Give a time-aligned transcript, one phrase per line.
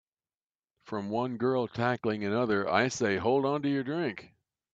[0.81, 4.33] From one girl tackling another, I say hold on to your drink!